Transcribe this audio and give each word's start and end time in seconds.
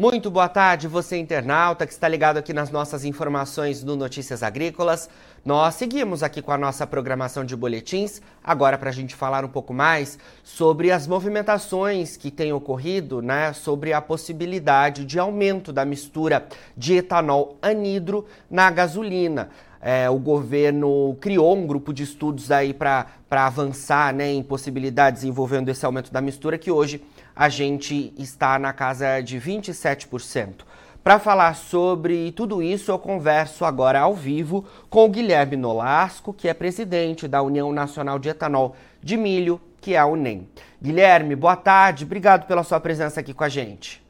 Muito 0.00 0.30
boa 0.30 0.48
tarde, 0.48 0.88
você 0.88 1.18
internauta 1.18 1.86
que 1.86 1.92
está 1.92 2.08
ligado 2.08 2.38
aqui 2.38 2.54
nas 2.54 2.70
nossas 2.70 3.04
informações 3.04 3.84
do 3.84 3.94
Notícias 3.94 4.42
Agrícolas. 4.42 5.10
Nós 5.44 5.74
seguimos 5.74 6.22
aqui 6.22 6.40
com 6.40 6.50
a 6.50 6.56
nossa 6.56 6.86
programação 6.86 7.44
de 7.44 7.54
boletins, 7.54 8.22
agora 8.42 8.78
para 8.78 8.88
a 8.88 8.92
gente 8.94 9.14
falar 9.14 9.44
um 9.44 9.48
pouco 9.50 9.74
mais 9.74 10.18
sobre 10.42 10.90
as 10.90 11.06
movimentações 11.06 12.16
que 12.16 12.30
têm 12.30 12.50
ocorrido, 12.50 13.20
né, 13.20 13.52
sobre 13.52 13.92
a 13.92 14.00
possibilidade 14.00 15.04
de 15.04 15.18
aumento 15.18 15.70
da 15.70 15.84
mistura 15.84 16.46
de 16.74 16.94
etanol 16.94 17.58
anidro 17.60 18.24
na 18.50 18.70
gasolina. 18.70 19.50
É, 19.82 20.08
o 20.08 20.18
governo 20.18 21.14
criou 21.20 21.54
um 21.54 21.66
grupo 21.66 21.92
de 21.92 22.04
estudos 22.04 22.50
aí 22.50 22.72
para 22.72 23.06
avançar 23.30 24.14
né, 24.14 24.32
em 24.32 24.42
possibilidades 24.42 25.24
envolvendo 25.24 25.68
esse 25.68 25.84
aumento 25.84 26.10
da 26.10 26.22
mistura 26.22 26.56
que 26.56 26.70
hoje 26.70 27.02
a 27.40 27.48
gente 27.48 28.12
está 28.18 28.58
na 28.58 28.70
casa 28.70 29.22
de 29.22 29.40
27%. 29.40 30.56
Para 31.02 31.18
falar 31.18 31.54
sobre 31.54 32.32
tudo 32.32 32.62
isso, 32.62 32.90
eu 32.90 32.98
converso 32.98 33.64
agora 33.64 33.98
ao 33.98 34.14
vivo 34.14 34.66
com 34.90 35.06
o 35.06 35.08
Guilherme 35.08 35.56
Nolasco, 35.56 36.34
que 36.34 36.48
é 36.48 36.52
presidente 36.52 37.26
da 37.26 37.40
União 37.40 37.72
Nacional 37.72 38.18
de 38.18 38.28
Etanol 38.28 38.76
de 39.02 39.16
Milho, 39.16 39.58
que 39.80 39.94
é 39.94 39.98
a 39.98 40.04
UNEM. 40.04 40.46
Guilherme, 40.82 41.34
boa 41.34 41.56
tarde, 41.56 42.04
obrigado 42.04 42.46
pela 42.46 42.62
sua 42.62 42.78
presença 42.78 43.20
aqui 43.20 43.32
com 43.32 43.42
a 43.42 43.48
gente. 43.48 44.02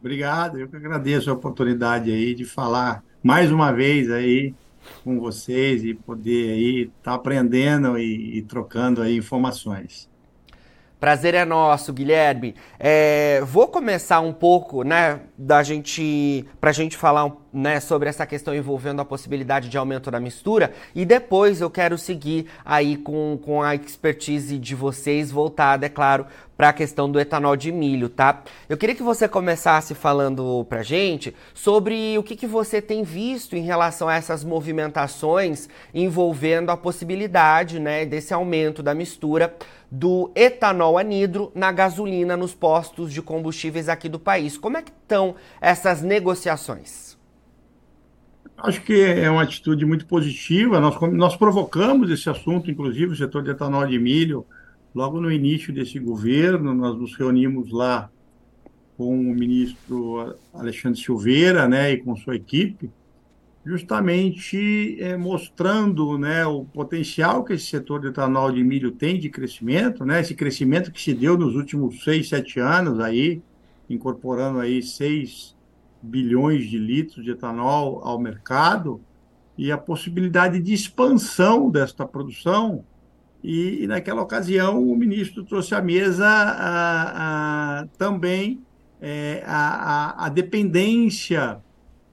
Obrigado, 0.00 0.58
eu 0.58 0.66
que 0.66 0.76
agradeço 0.76 1.28
a 1.28 1.34
oportunidade 1.34 2.10
aí 2.10 2.34
de 2.34 2.46
falar 2.46 3.04
mais 3.22 3.52
uma 3.52 3.70
vez 3.70 4.10
aí 4.10 4.54
com 5.04 5.20
vocês 5.20 5.84
e 5.84 5.92
poder 5.92 6.52
aí 6.52 6.80
estar 6.84 7.10
tá 7.10 7.12
aprendendo 7.12 7.98
e, 7.98 8.38
e 8.38 8.42
trocando 8.44 9.02
aí 9.02 9.14
informações. 9.14 10.09
Prazer 11.00 11.34
é 11.34 11.46
nosso, 11.46 11.94
Guilherme. 11.94 12.54
É, 12.78 13.40
vou 13.46 13.66
começar 13.66 14.20
um 14.20 14.34
pouco, 14.34 14.84
né, 14.84 15.20
da 15.36 15.62
gente, 15.62 16.44
pra 16.60 16.72
gente 16.72 16.94
falar 16.94 17.32
né, 17.50 17.80
sobre 17.80 18.08
essa 18.10 18.26
questão 18.26 18.54
envolvendo 18.54 19.00
a 19.00 19.04
possibilidade 19.04 19.70
de 19.70 19.78
aumento 19.78 20.10
da 20.10 20.20
mistura 20.20 20.72
e 20.94 21.06
depois 21.06 21.62
eu 21.62 21.70
quero 21.70 21.96
seguir 21.96 22.46
aí 22.62 22.98
com, 22.98 23.38
com 23.42 23.62
a 23.62 23.74
expertise 23.74 24.58
de 24.58 24.74
vocês 24.74 25.30
voltada, 25.30 25.86
é 25.86 25.88
claro, 25.88 26.26
para 26.54 26.68
a 26.68 26.72
questão 26.74 27.10
do 27.10 27.18
etanol 27.18 27.56
de 27.56 27.72
milho, 27.72 28.10
tá? 28.10 28.42
Eu 28.68 28.76
queria 28.76 28.94
que 28.94 29.02
você 29.02 29.26
começasse 29.26 29.94
falando 29.94 30.66
pra 30.68 30.82
gente 30.82 31.34
sobre 31.54 32.18
o 32.18 32.22
que, 32.22 32.36
que 32.36 32.46
você 32.46 32.82
tem 32.82 33.02
visto 33.02 33.56
em 33.56 33.62
relação 33.62 34.06
a 34.06 34.14
essas 34.14 34.44
movimentações 34.44 35.70
envolvendo 35.94 36.68
a 36.68 36.76
possibilidade, 36.76 37.80
né, 37.80 38.04
desse 38.04 38.34
aumento 38.34 38.82
da 38.82 38.94
mistura 38.94 39.56
do 39.90 40.30
etanol 40.34 40.96
anidro 40.96 41.50
na 41.54 41.72
gasolina 41.72 42.36
nos 42.36 42.54
postos 42.54 43.12
de 43.12 43.20
combustíveis 43.20 43.88
aqui 43.88 44.08
do 44.08 44.18
país. 44.18 44.56
Como 44.56 44.76
é 44.76 44.82
que 44.82 44.92
estão 44.92 45.34
essas 45.60 46.00
negociações? 46.00 47.18
Acho 48.56 48.82
que 48.82 49.00
é 49.02 49.28
uma 49.30 49.42
atitude 49.42 49.84
muito 49.84 50.06
positiva. 50.06 50.78
Nós, 50.78 51.00
nós 51.12 51.36
provocamos 51.36 52.10
esse 52.10 52.28
assunto, 52.28 52.70
inclusive 52.70 53.12
o 53.12 53.16
setor 53.16 53.42
de 53.42 53.50
etanol 53.50 53.86
de 53.86 53.98
milho, 53.98 54.46
logo 54.94 55.20
no 55.20 55.32
início 55.32 55.72
desse 55.72 55.98
governo. 55.98 56.74
Nós 56.74 56.96
nos 56.96 57.16
reunimos 57.16 57.72
lá 57.72 58.10
com 58.96 59.18
o 59.18 59.34
ministro 59.34 60.36
Alexandre 60.52 61.00
Silveira 61.00 61.66
né, 61.66 61.92
e 61.92 61.98
com 61.98 62.14
sua 62.16 62.36
equipe 62.36 62.90
justamente 63.64 64.96
é, 65.00 65.16
mostrando 65.16 66.16
né, 66.16 66.46
o 66.46 66.64
potencial 66.64 67.44
que 67.44 67.52
esse 67.52 67.66
setor 67.66 68.00
de 68.00 68.08
etanol 68.08 68.50
de 68.50 68.64
milho 68.64 68.90
tem 68.90 69.18
de 69.18 69.28
crescimento, 69.28 70.04
né, 70.04 70.20
esse 70.20 70.34
crescimento 70.34 70.90
que 70.90 71.00
se 71.00 71.12
deu 71.12 71.36
nos 71.36 71.54
últimos 71.54 72.02
seis, 72.02 72.28
sete 72.28 72.58
anos, 72.58 72.98
aí, 73.00 73.42
incorporando 73.88 74.60
aí 74.60 74.82
6 74.82 75.56
bilhões 76.02 76.68
de 76.68 76.78
litros 76.78 77.24
de 77.24 77.32
etanol 77.32 78.00
ao 78.02 78.18
mercado, 78.18 79.00
e 79.58 79.70
a 79.70 79.76
possibilidade 79.76 80.58
de 80.58 80.72
expansão 80.72 81.70
desta 81.70 82.06
produção. 82.06 82.82
E, 83.44 83.82
e 83.82 83.86
naquela 83.86 84.22
ocasião, 84.22 84.82
o 84.82 84.96
ministro 84.96 85.44
trouxe 85.44 85.74
à 85.74 85.82
mesa 85.82 86.26
a, 86.26 87.80
a, 87.80 87.86
também 87.98 88.62
é, 89.02 89.42
a, 89.44 90.22
a, 90.22 90.26
a 90.26 90.28
dependência 90.30 91.60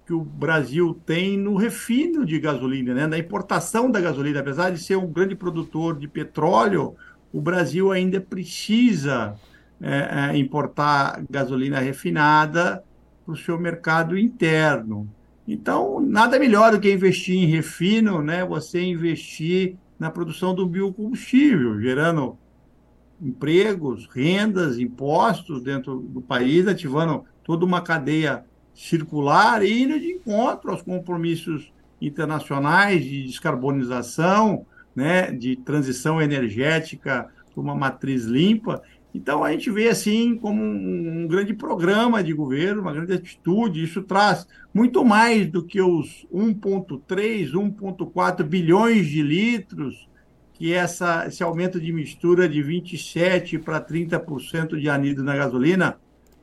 que 0.08 0.14
o 0.14 0.22
Brasil 0.24 0.98
tem 1.06 1.38
no 1.38 1.58
refino 1.58 2.26
de 2.26 2.40
gasolina, 2.40 2.94
né? 2.94 3.06
na 3.06 3.18
importação 3.18 3.92
da 3.92 4.00
gasolina. 4.00 4.40
Apesar 4.40 4.72
de 4.72 4.80
ser 4.80 4.96
um 4.96 5.06
grande 5.06 5.36
produtor 5.36 6.00
de 6.00 6.08
petróleo, 6.08 6.96
o 7.34 7.42
Brasil 7.42 7.92
ainda 7.92 8.22
precisa 8.22 9.36
é, 9.82 10.32
é, 10.32 10.38
importar 10.38 11.22
gasolina 11.30 11.80
refinada 11.80 12.82
para 13.26 13.34
o 13.34 13.38
seu 13.38 13.60
mercado 13.60 14.18
interno. 14.18 15.10
Então, 15.46 16.00
nada 16.00 16.40
melhor 16.40 16.72
do 16.72 16.80
que 16.80 16.90
investir 16.90 17.36
em 17.36 17.46
refino, 17.46 18.22
né? 18.22 18.46
você 18.46 18.82
investir 18.82 19.76
na 20.00 20.10
produção 20.10 20.56
do 20.56 20.66
biocombustível, 20.66 21.82
gerando 21.82 22.38
empregos, 23.22 24.08
rendas, 24.10 24.80
impostos 24.80 25.62
dentro 25.62 26.00
do 26.00 26.22
país, 26.22 26.66
ativando 26.66 27.26
toda 27.44 27.66
uma 27.66 27.82
cadeia 27.82 28.46
circular 28.78 29.64
e 29.64 29.84
indo 29.84 30.00
de 30.00 30.12
encontro 30.14 30.70
aos 30.70 30.84
compromissos 30.84 31.74
internacionais 32.00 33.04
de 33.04 33.24
descarbonização, 33.24 34.66
né, 34.96 35.32
de 35.32 35.56
transição 35.56 36.22
energética 36.22 37.28
para 37.52 37.62
uma 37.62 37.74
matriz 37.74 38.26
limpa. 38.26 38.84
Então, 39.16 39.44
a 39.44 39.52
gente 39.52 39.72
vê 39.72 39.90
assim 39.90 40.36
como 40.38 40.62
um, 40.62 41.24
um, 41.24 41.28
grande 41.28 41.56
programa 41.56 42.24
de 42.24 42.34
governo, 42.34 42.82
uma 42.84 42.94
grande 42.94 43.14
atitude. 43.14 43.84
Isso 43.84 44.04
traz 44.04 44.48
muito 44.72 45.04
mais 45.04 45.50
do 45.50 45.64
que 45.64 45.82
os 45.82 46.28
1,3, 46.32 47.54
1,4 47.54 48.44
bilhões 48.44 49.08
de 49.08 49.24
litros 49.24 50.08
que 50.54 50.74
essa, 50.74 51.26
esse 51.28 51.42
aumento 51.42 51.80
de 51.80 51.92
mistura 51.92 52.48
de 52.48 52.64
27% 52.64 53.64
para 53.64 53.82
30% 53.82 54.80
de 54.80 54.90
anido 54.90 55.24
na 55.24 55.36
gasolina 55.36 56.00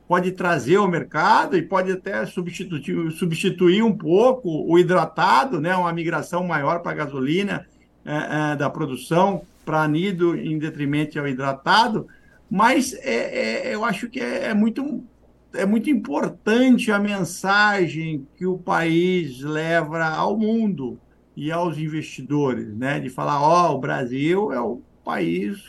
pode 0.07 0.31
trazer 0.31 0.75
ao 0.75 0.87
mercado 0.87 1.57
e 1.57 1.61
pode 1.61 1.91
até 1.91 2.25
substituir, 2.25 3.11
substituir 3.11 3.81
um 3.81 3.95
pouco 3.95 4.49
o 4.49 4.77
hidratado, 4.77 5.59
né, 5.59 5.75
uma 5.75 5.91
migração 5.91 6.43
maior 6.45 6.79
para 6.79 6.91
a 6.91 6.95
gasolina 6.95 7.65
é, 8.05 8.51
é, 8.51 8.55
da 8.55 8.69
produção 8.69 9.41
para 9.65 9.81
anido 9.81 10.37
em 10.37 10.59
detrimento 10.59 11.19
ao 11.19 11.27
hidratado, 11.27 12.07
mas 12.49 12.93
é, 13.01 13.69
é 13.69 13.75
eu 13.75 13.83
acho 13.83 14.07
que 14.07 14.19
é, 14.19 14.45
é, 14.45 14.53
muito, 14.53 15.03
é 15.53 15.65
muito 15.65 15.89
importante 15.89 16.91
a 16.91 16.99
mensagem 16.99 18.27
que 18.37 18.45
o 18.45 18.59
país 18.59 19.41
leva 19.41 20.05
ao 20.05 20.37
mundo 20.37 20.99
e 21.35 21.51
aos 21.51 21.79
investidores, 21.79 22.75
né, 22.75 22.99
de 22.99 23.09
falar, 23.09 23.41
ó, 23.41 23.71
oh, 23.71 23.75
o 23.75 23.79
Brasil 23.79 24.53
é 24.53 24.61
o 24.61 24.81
país 25.03 25.59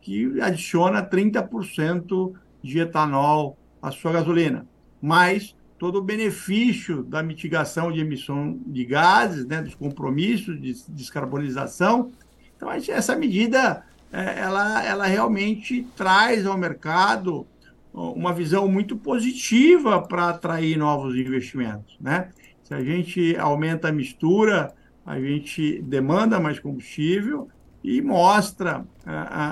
que 0.00 0.40
adiciona 0.40 1.02
30% 1.02 2.32
de 2.62 2.78
etanol 2.80 3.56
a 3.82 3.90
sua 3.90 4.12
gasolina, 4.12 4.64
mas 5.00 5.54
todo 5.78 5.96
o 5.96 6.02
benefício 6.02 7.02
da 7.02 7.22
mitigação 7.22 7.90
de 7.90 8.00
emissão 8.00 8.56
de 8.64 8.84
gases, 8.84 9.44
né, 9.44 9.60
dos 9.60 9.74
compromissos 9.74 10.60
de 10.60 10.72
descarbonização. 10.90 12.12
Então, 12.56 12.70
essa 12.70 13.16
medida 13.16 13.84
é, 14.12 14.40
ela, 14.40 14.84
ela 14.84 15.06
realmente 15.06 15.86
traz 15.96 16.46
ao 16.46 16.56
mercado 16.56 17.46
uma 17.92 18.32
visão 18.32 18.68
muito 18.68 18.96
positiva 18.96 20.00
para 20.00 20.28
atrair 20.28 20.78
novos 20.78 21.16
investimentos. 21.16 21.96
Né? 22.00 22.28
Se 22.62 22.72
a 22.74 22.82
gente 22.82 23.36
aumenta 23.36 23.88
a 23.88 23.92
mistura, 23.92 24.72
a 25.04 25.18
gente 25.18 25.82
demanda 25.82 26.38
mais 26.38 26.58
combustível 26.58 27.48
e 27.82 28.00
mostra 28.00 28.84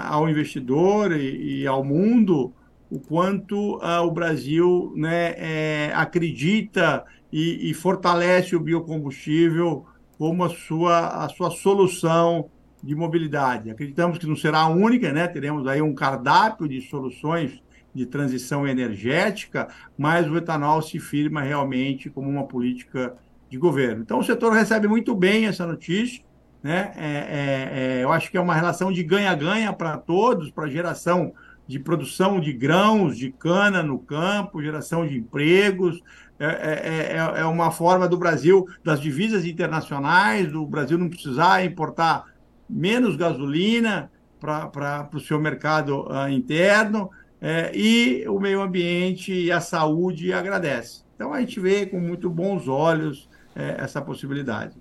ao 0.08 0.28
investidor 0.28 1.12
e, 1.12 1.62
e 1.62 1.66
ao 1.66 1.82
mundo 1.82 2.52
o 2.90 2.98
quanto 2.98 3.76
uh, 3.76 4.04
o 4.04 4.10
Brasil 4.10 4.92
né, 4.96 5.34
é, 5.36 5.92
acredita 5.94 7.04
e, 7.32 7.70
e, 7.70 7.74
fortalece 7.74 8.56
o 8.56 8.60
biocombustível 8.60 9.86
como 10.18 10.42
a 10.44 10.48
sua, 10.48 11.24
a 11.24 11.28
sua 11.28 11.50
solução 11.50 12.50
de 12.82 12.94
mobilidade. 12.94 13.70
Acreditamos 13.70 14.18
que 14.18 14.26
não 14.26 14.34
será 14.34 14.60
a 14.60 14.68
única, 14.68 15.12
né? 15.12 15.28
teremos 15.28 15.66
aí 15.66 15.80
um 15.80 15.94
cardápio 15.94 16.68
de 16.68 16.80
soluções 16.80 17.62
de 17.94 18.06
transição 18.06 18.66
energética, 18.66 19.68
mas 19.96 20.28
o 20.28 20.36
etanol 20.36 20.82
se 20.82 20.98
firma 20.98 21.42
realmente 21.42 22.10
como 22.10 22.28
uma 22.28 22.46
política 22.46 23.16
de 23.48 23.58
governo. 23.58 24.02
Então, 24.02 24.18
o 24.18 24.24
setor 24.24 24.52
recebe 24.52 24.88
muito 24.88 25.14
bem 25.14 25.46
essa 25.46 25.66
notícia. 25.66 26.22
Né? 26.62 26.92
É, 26.96 27.06
é, 27.06 27.98
é, 27.98 28.04
eu 28.04 28.12
acho 28.12 28.30
que 28.30 28.36
é 28.36 28.40
uma 28.40 28.54
relação 28.54 28.92
de 28.92 29.02
ganha-ganha 29.02 29.72
para 29.72 29.96
todos, 29.96 30.50
para 30.50 30.64
a 30.64 30.70
geração 30.70 31.32
de 31.70 31.78
produção 31.78 32.40
de 32.40 32.52
grãos, 32.52 33.16
de 33.16 33.30
cana 33.30 33.80
no 33.80 33.96
campo, 33.96 34.60
geração 34.60 35.06
de 35.06 35.16
empregos. 35.16 36.02
É, 36.36 36.46
é, 36.46 37.16
é, 37.16 37.40
é 37.42 37.44
uma 37.44 37.70
forma 37.70 38.08
do 38.08 38.16
Brasil, 38.16 38.66
das 38.82 39.00
divisas 39.00 39.44
internacionais, 39.44 40.50
do 40.50 40.66
Brasil 40.66 40.98
não 40.98 41.08
precisar 41.08 41.64
importar 41.64 42.24
menos 42.68 43.14
gasolina 43.14 44.10
para 44.40 45.08
o 45.14 45.20
seu 45.20 45.40
mercado 45.40 46.08
uh, 46.08 46.28
interno. 46.28 47.10
é, 47.40 47.70
e 47.74 48.28
o 48.28 48.40
meio 48.40 48.60
ambiente 48.60 49.32
e 49.32 49.52
a 49.52 49.60
saúde 49.60 50.32
agradece. 50.32 51.04
Então 51.14 51.32
a 51.32 51.40
gente 51.40 51.60
vê 51.60 51.86
com 51.86 52.00
muito 52.00 52.28
bons 52.28 52.66
olhos 52.66 53.28
é, 53.54 53.76
essa 53.78 54.02
possibilidade. 54.02 54.76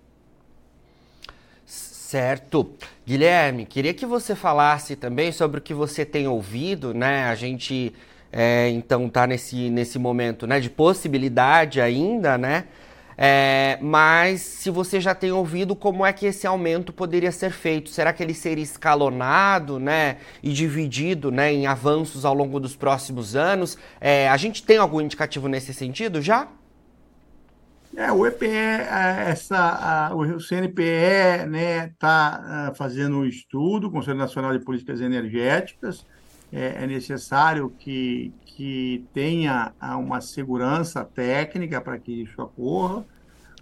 Certo. 2.09 2.71
Guilherme, 3.05 3.67
queria 3.67 3.93
que 3.93 4.03
você 4.03 4.33
falasse 4.33 4.95
também 4.95 5.31
sobre 5.31 5.59
o 5.59 5.61
que 5.61 5.75
você 5.75 6.03
tem 6.03 6.27
ouvido, 6.27 6.91
né? 6.91 7.25
A 7.25 7.35
gente 7.35 7.93
é, 8.33 8.67
então 8.69 9.05
está 9.05 9.27
nesse, 9.27 9.69
nesse 9.69 9.99
momento 9.99 10.47
né, 10.47 10.59
de 10.59 10.71
possibilidade 10.71 11.79
ainda, 11.79 12.35
né? 12.35 12.65
É, 13.15 13.77
mas 13.79 14.41
se 14.41 14.71
você 14.71 14.99
já 14.99 15.13
tem 15.13 15.31
ouvido 15.31 15.75
como 15.75 16.03
é 16.03 16.11
que 16.11 16.25
esse 16.25 16.47
aumento 16.47 16.91
poderia 16.91 17.31
ser 17.31 17.51
feito, 17.51 17.91
será 17.91 18.11
que 18.11 18.23
ele 18.23 18.33
seria 18.33 18.63
escalonado, 18.63 19.77
né, 19.77 20.17
e 20.41 20.51
dividido, 20.51 21.29
né, 21.29 21.53
em 21.53 21.67
avanços 21.67 22.25
ao 22.25 22.33
longo 22.33 22.59
dos 22.59 22.75
próximos 22.75 23.35
anos? 23.35 23.77
É, 24.01 24.27
a 24.29 24.37
gente 24.37 24.63
tem 24.63 24.77
algum 24.77 24.99
indicativo 24.99 25.47
nesse 25.47 25.75
sentido 25.75 26.23
já? 26.23 26.47
É, 27.95 28.11
o 28.11 28.25
EPE, 28.25 28.47
essa, 28.47 29.57
a, 29.57 30.15
o 30.15 30.39
CNPE, 30.39 31.47
né, 31.49 31.87
está 31.87 32.71
fazendo 32.75 33.17
um 33.17 33.25
estudo, 33.25 33.89
Conselho 33.89 34.17
Nacional 34.17 34.57
de 34.57 34.63
Políticas 34.63 35.01
Energéticas, 35.01 36.05
é, 36.51 36.83
é 36.83 36.87
necessário 36.87 37.73
que, 37.79 38.33
que 38.45 39.05
tenha 39.13 39.73
uma 39.97 40.21
segurança 40.21 41.03
técnica 41.03 41.81
para 41.81 41.97
que 41.97 42.23
isso 42.23 42.41
ocorra, 42.41 43.05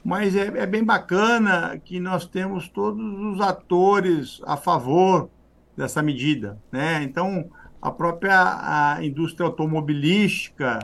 mas 0.04 0.36
é, 0.36 0.48
é, 0.48 0.66
bem 0.66 0.84
bacana 0.84 1.78
que 1.84 2.00
nós 2.00 2.26
temos 2.26 2.70
todos 2.70 3.04
os 3.04 3.42
atores 3.42 4.42
a 4.46 4.56
favor 4.56 5.30
dessa 5.76 6.02
medida. 6.02 6.58
Né? 6.72 7.04
Então, 7.04 7.50
a 7.82 7.92
própria 7.92 8.96
a 8.96 9.04
indústria 9.04 9.46
automobilística 9.46 10.80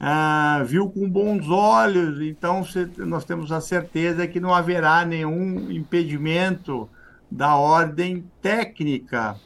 ah, 0.00 0.62
viu 0.64 0.88
com 0.88 1.08
bons 1.08 1.48
olhos, 1.48 2.20
então 2.20 2.64
nós 2.98 3.24
temos 3.24 3.50
a 3.50 3.60
certeza 3.60 4.26
que 4.28 4.38
não 4.38 4.54
haverá 4.54 5.04
nenhum 5.04 5.70
impedimento 5.70 6.88
da 7.30 7.56
ordem 7.56 8.24
técnica 8.40 9.36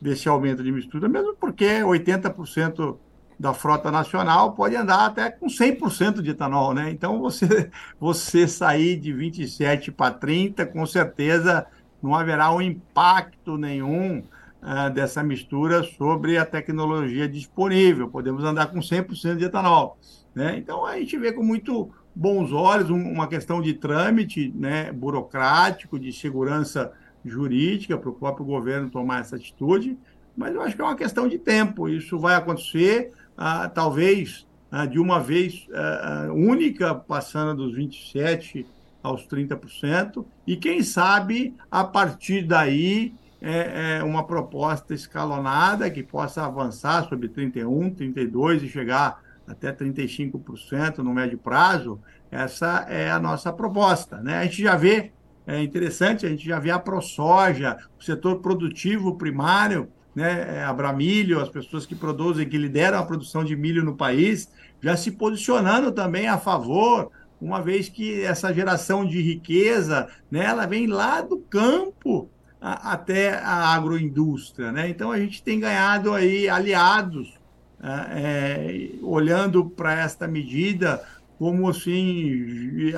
desse 0.00 0.28
aumento 0.28 0.62
de 0.62 0.70
mistura, 0.70 1.08
mesmo 1.08 1.34
porque 1.34 1.64
80% 1.80 2.96
da 3.38 3.54
frota 3.54 3.90
nacional 3.90 4.52
pode 4.52 4.76
andar 4.76 5.06
até 5.06 5.30
com 5.30 5.46
100% 5.46 6.20
de 6.20 6.30
etanol, 6.30 6.74
né? 6.74 6.90
Então, 6.90 7.18
você, 7.18 7.70
você 7.98 8.46
sair 8.46 8.96
de 8.96 9.12
27 9.12 9.90
para 9.90 10.14
30, 10.14 10.66
com 10.66 10.84
certeza 10.86 11.66
não 12.02 12.14
haverá 12.14 12.52
um 12.52 12.60
impacto 12.60 13.56
nenhum 13.56 14.22
uh, 14.62 14.92
dessa 14.92 15.22
mistura 15.22 15.82
sobre 15.82 16.38
a 16.38 16.46
tecnologia 16.46 17.28
disponível. 17.28 18.08
Podemos 18.08 18.44
andar 18.44 18.68
com 18.68 18.78
100% 18.78 19.36
de 19.36 19.44
etanol, 19.44 19.98
né? 20.34 20.56
Então, 20.56 20.86
a 20.86 20.98
gente 20.98 21.16
vê 21.18 21.32
com 21.32 21.42
muito 21.42 21.90
bons 22.14 22.52
olhos 22.52 22.90
uma 22.90 23.26
questão 23.26 23.60
de 23.60 23.74
trâmite, 23.74 24.52
né, 24.54 24.92
burocrático, 24.92 25.98
de 25.98 26.12
segurança 26.12 26.92
jurídica 27.24 27.96
para 27.96 28.10
o 28.10 28.14
próprio 28.14 28.44
governo 28.44 28.90
tomar 28.90 29.20
essa 29.20 29.36
atitude, 29.36 29.98
mas 30.36 30.54
eu 30.54 30.62
acho 30.62 30.74
que 30.74 30.82
é 30.82 30.84
uma 30.84 30.96
questão 30.96 31.28
de 31.28 31.38
tempo. 31.38 31.88
Isso 31.88 32.18
vai 32.18 32.34
acontecer, 32.34 33.12
ah, 33.36 33.68
talvez 33.68 34.46
ah, 34.70 34.86
de 34.86 34.98
uma 34.98 35.20
vez 35.20 35.66
ah, 35.72 36.26
ah 36.28 36.32
única, 36.32 36.94
passando 36.94 37.54
dos 37.54 37.76
27% 37.76 38.66
aos 39.02 39.26
30%, 39.26 40.24
e 40.46 40.56
quem 40.56 40.80
sabe, 40.80 41.56
a 41.68 41.82
partir 41.82 42.46
daí, 42.46 43.12
é, 43.42 43.98
é 43.98 44.04
uma 44.04 44.24
proposta 44.24 44.94
escalonada 44.94 45.90
que 45.90 46.02
possa 46.02 46.44
avançar 46.44 47.08
sobre 47.08 47.28
31%, 47.28 47.96
32% 47.96 48.62
e 48.62 48.68
chegar 48.68 49.20
até 49.46 49.72
35% 49.72 50.98
no 50.98 51.12
médio 51.12 51.36
prazo. 51.36 52.00
Essa 52.30 52.86
é 52.88 53.10
a 53.10 53.18
nossa 53.18 53.52
proposta. 53.52 54.18
Né? 54.18 54.38
A 54.38 54.44
gente 54.44 54.62
já 54.62 54.76
vê 54.76 55.12
é 55.46 55.60
interessante, 55.60 56.24
a 56.24 56.28
gente 56.28 56.44
já 56.44 56.58
vê 56.58 56.70
a 56.70 56.78
ProSoja, 56.78 57.76
o 57.98 58.04
setor 58.04 58.40
produtivo 58.40 59.16
primário, 59.16 59.88
né, 60.14 60.58
é, 60.58 60.62
a 60.62 60.72
Bramilho, 60.72 61.40
as 61.40 61.48
pessoas 61.48 61.84
que 61.84 61.94
produzem, 61.94 62.48
que 62.48 62.56
lideram 62.56 62.98
a 62.98 63.04
produção 63.04 63.42
de 63.42 63.56
milho 63.56 63.84
no 63.84 63.96
país, 63.96 64.52
já 64.80 64.96
se 64.96 65.10
posicionando 65.10 65.90
também 65.90 66.28
a 66.28 66.38
favor, 66.38 67.10
uma 67.40 67.60
vez 67.60 67.88
que 67.88 68.22
essa 68.22 68.52
geração 68.52 69.04
de 69.04 69.20
riqueza, 69.20 70.08
né, 70.30 70.44
ela 70.44 70.66
vem 70.66 70.86
lá 70.86 71.20
do 71.20 71.38
campo 71.38 72.30
até 72.62 73.34
a 73.34 73.74
agroindústria, 73.74 74.70
né? 74.70 74.88
Então 74.88 75.10
a 75.10 75.18
gente 75.18 75.42
tem 75.42 75.58
ganhado 75.58 76.14
aí 76.14 76.48
aliados, 76.48 77.34
é, 77.82 78.90
olhando 79.02 79.64
para 79.64 80.00
esta 80.00 80.28
medida 80.28 81.02
como 81.42 81.68
assim 81.68 82.92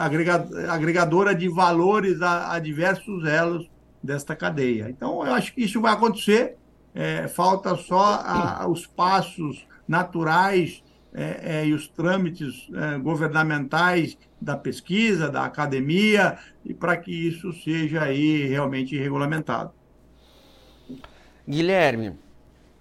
agregadora 0.68 1.34
de 1.34 1.48
valores 1.48 2.20
a, 2.20 2.52
a, 2.52 2.58
diversos 2.58 3.24
elos 3.24 3.70
desta 4.02 4.36
cadeia. 4.36 4.90
Então, 4.90 5.26
eu 5.26 5.32
acho 5.32 5.54
que 5.54 5.62
isso 5.64 5.80
vai 5.80 5.94
acontecer. 5.94 6.58
É, 6.94 7.26
falta 7.26 7.74
só 7.74 8.20
a, 8.22 8.68
os 8.68 8.86
passos 8.86 9.66
naturais 9.88 10.82
é, 11.14 11.60
é, 11.60 11.66
e 11.66 11.72
os 11.72 11.86
trâmites 11.86 12.68
é, 12.74 12.98
governamentais 12.98 14.18
da 14.40 14.56
pesquisa, 14.56 15.30
da 15.30 15.44
academia, 15.44 16.36
e 16.64 16.74
para 16.74 16.96
que 16.96 17.12
isso 17.12 17.52
seja 17.52 18.02
aí 18.02 18.48
realmente 18.48 18.98
regulamentado. 18.98 19.72
Guilherme, 21.48 22.18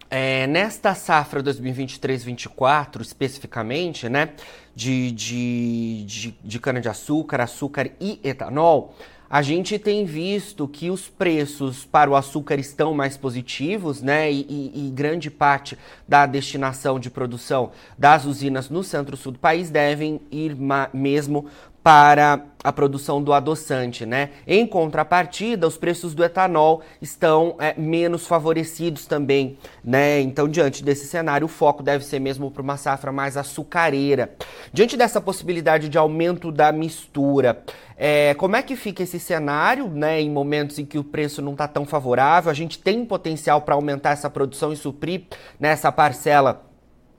é, 0.09 0.47
nesta 0.47 0.95
safra 0.95 1.43
2023-24, 1.43 3.01
especificamente, 3.01 4.09
né, 4.09 4.29
de, 4.75 5.11
de, 5.11 6.05
de, 6.05 6.31
de 6.43 6.59
cana-de-açúcar, 6.59 7.41
açúcar 7.41 7.91
e 7.99 8.19
etanol, 8.23 8.95
a 9.33 9.41
gente 9.41 9.79
tem 9.79 10.05
visto 10.05 10.67
que 10.67 10.91
os 10.91 11.09
preços 11.09 11.83
para 11.85 12.07
o 12.07 12.15
açúcar 12.15 12.59
estão 12.59 12.93
mais 12.93 13.17
positivos, 13.17 13.99
né? 13.99 14.31
E, 14.31 14.45
e, 14.47 14.87
e, 14.87 14.91
grande 14.91 15.31
parte 15.31 15.75
da 16.07 16.27
destinação 16.27 16.99
de 16.99 17.09
produção 17.09 17.71
das 17.97 18.25
usinas 18.25 18.69
no 18.69 18.83
centro-sul 18.83 19.31
do 19.31 19.39
país 19.39 19.71
devem 19.71 20.21
ir 20.29 20.55
mesmo 20.93 21.47
para 21.83 22.45
a 22.63 22.71
produção 22.71 23.21
do 23.21 23.33
adoçante, 23.33 24.05
né? 24.05 24.29
Em 24.47 24.65
contrapartida, 24.65 25.67
os 25.67 25.75
preços 25.75 26.15
do 26.15 26.23
etanol 26.23 26.81
estão 27.01 27.55
é, 27.59 27.73
menos 27.77 28.25
favorecidos 28.25 29.05
também, 29.05 29.57
né? 29.83 30.21
Então, 30.21 30.47
diante 30.47 30.81
desse 30.81 31.05
cenário, 31.05 31.43
o 31.43 31.49
foco 31.49 31.83
deve 31.83 32.05
ser 32.05 32.19
mesmo 32.19 32.49
para 32.49 32.61
uma 32.61 32.77
safra 32.77 33.11
mais 33.11 33.35
açucareira. 33.35 34.33
Diante 34.71 34.95
dessa 34.95 35.19
possibilidade 35.19 35.89
de 35.89 35.97
aumento 35.97 36.53
da 36.53 36.71
mistura, 36.71 37.61
é, 37.97 38.33
como 38.35 38.55
é 38.55 38.61
que 38.61 38.77
fica 38.77 39.03
esse 39.03 39.19
cenário, 39.19 39.89
né? 39.89 40.21
Em 40.21 40.29
momentos 40.29 40.79
em 40.79 40.85
que 40.85 40.97
o 40.97 41.03
preço 41.03 41.41
não 41.41 41.51
está 41.51 41.67
tão 41.67 41.85
favorável, 41.85 42.49
a 42.49 42.53
gente 42.53 42.79
tem 42.79 43.03
potencial 43.03 43.61
para 43.61 43.75
aumentar 43.75 44.11
essa 44.11 44.29
produção 44.29 44.71
e 44.71 44.77
suprir 44.77 45.23
nessa 45.59 45.91
parcela 45.91 46.72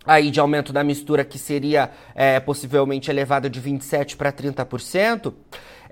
aí 0.06 0.30
de 0.30 0.40
aumento 0.40 0.72
da 0.72 0.84
mistura 0.84 1.24
que 1.24 1.38
seria 1.38 1.90
é, 2.14 2.38
possivelmente 2.40 3.10
elevada 3.10 3.48
de 3.48 3.60
27% 3.60 4.16
para 4.16 4.32
30%. 4.32 5.32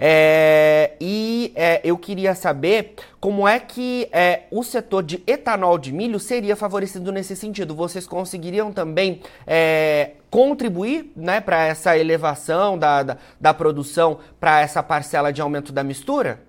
É, 0.04 0.96
e 1.00 1.52
é, 1.54 1.80
eu 1.84 1.96
queria 1.96 2.34
saber 2.34 2.94
como 3.20 3.46
é 3.46 3.60
que 3.60 4.08
é, 4.10 4.44
o 4.50 4.62
setor 4.62 5.02
de 5.02 5.22
etanol 5.26 5.78
de 5.78 5.92
milho 5.92 6.18
seria 6.18 6.56
favorecido 6.56 7.12
nesse 7.12 7.36
sentido. 7.36 7.74
Vocês 7.74 8.06
conseguiriam 8.06 8.72
também 8.72 9.20
é, 9.46 10.12
contribuir 10.28 11.12
né, 11.14 11.40
para 11.40 11.66
essa 11.66 11.96
elevação 11.96 12.76
da, 12.76 13.02
da, 13.02 13.18
da 13.40 13.54
produção, 13.54 14.18
para 14.40 14.60
essa 14.60 14.82
parcela 14.82 15.32
de 15.32 15.40
aumento 15.40 15.72
da 15.72 15.84
mistura? 15.84 16.40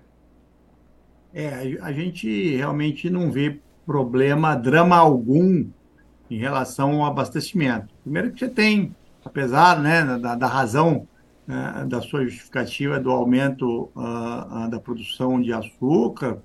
É, 1.32 1.76
a 1.80 1.92
gente 1.92 2.56
realmente 2.56 3.10
não 3.10 3.30
vê 3.30 3.58
problema, 3.84 4.54
drama 4.54 4.96
algum 4.96 5.66
em 6.30 6.38
relação 6.38 7.02
ao 7.02 7.06
abastecimento. 7.06 7.88
Primeiro 8.02 8.32
que 8.32 8.38
você 8.38 8.48
tem, 8.48 8.94
apesar 9.24 9.80
né, 9.80 10.18
da, 10.18 10.34
da 10.34 10.46
razão 10.46 11.06
né, 11.46 11.84
da 11.88 12.00
sua 12.00 12.24
justificativa 12.24 12.98
do 12.98 13.10
aumento 13.10 13.90
uh, 13.94 14.68
da 14.68 14.80
produção 14.80 15.40
de 15.40 15.52
açúcar, 15.52 16.38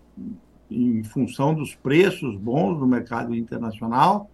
em 0.69 1.03
função 1.03 1.53
dos 1.53 1.73
preços 1.73 2.35
bons 2.35 2.77
no 2.79 2.85
mercado 2.85 3.33
internacional, 3.33 4.29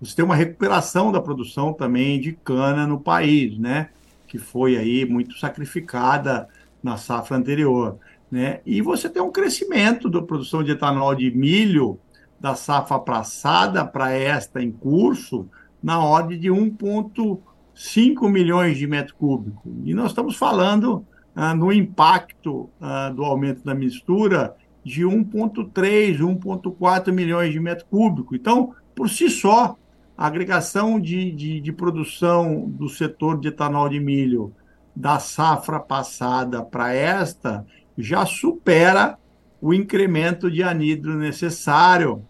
você 0.00 0.16
tem 0.16 0.24
uma 0.24 0.34
recuperação 0.34 1.12
da 1.12 1.20
produção 1.20 1.72
também 1.72 2.20
de 2.20 2.32
cana 2.32 2.86
no 2.86 3.00
país, 3.00 3.58
né? 3.58 3.90
Que 4.26 4.38
foi 4.38 4.76
aí 4.76 5.04
muito 5.04 5.38
sacrificada 5.38 6.48
na 6.82 6.96
safra 6.96 7.36
anterior, 7.36 7.98
né? 8.30 8.60
E 8.66 8.80
você 8.80 9.08
tem 9.08 9.22
um 9.22 9.30
crescimento 9.30 10.10
da 10.10 10.20
produção 10.20 10.62
de 10.62 10.72
etanol 10.72 11.14
de 11.14 11.30
milho 11.30 11.98
da 12.44 12.54
safra 12.54 12.98
passada 12.98 13.86
para 13.86 14.12
esta 14.12 14.62
em 14.62 14.70
curso 14.70 15.48
na 15.82 15.98
ordem 15.98 16.38
de 16.38 16.50
1,5 16.50 18.28
milhões 18.28 18.76
de 18.76 18.86
metros 18.86 19.16
cúbicos. 19.16 19.72
E 19.82 19.94
nós 19.94 20.10
estamos 20.10 20.36
falando 20.36 21.06
ah, 21.34 21.54
no 21.54 21.72
impacto 21.72 22.68
ah, 22.78 23.08
do 23.08 23.24
aumento 23.24 23.64
da 23.64 23.74
mistura 23.74 24.54
de 24.84 25.04
1,3, 25.04 26.18
1,4 26.18 27.12
milhões 27.12 27.50
de 27.50 27.58
metros 27.58 27.88
cúbicos. 27.88 28.36
Então, 28.38 28.74
por 28.94 29.08
si 29.08 29.30
só, 29.30 29.74
a 30.14 30.26
agregação 30.26 31.00
de, 31.00 31.32
de, 31.32 31.62
de 31.62 31.72
produção 31.72 32.68
do 32.68 32.90
setor 32.90 33.40
de 33.40 33.48
etanol 33.48 33.88
de 33.88 33.98
milho 33.98 34.52
da 34.94 35.18
safra 35.18 35.80
passada 35.80 36.62
para 36.62 36.92
esta 36.92 37.64
já 37.96 38.26
supera 38.26 39.16
o 39.62 39.72
incremento 39.72 40.50
de 40.50 40.62
anidro 40.62 41.14
necessário 41.14 42.22